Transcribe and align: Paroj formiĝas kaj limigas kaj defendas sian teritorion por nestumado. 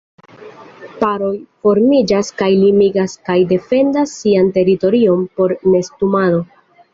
Paroj 1.01 1.33
formiĝas 1.67 2.31
kaj 2.39 2.47
limigas 2.61 3.13
kaj 3.29 3.35
defendas 3.53 4.15
sian 4.23 4.51
teritorion 4.57 5.23
por 5.37 5.55
nestumado. 5.77 6.43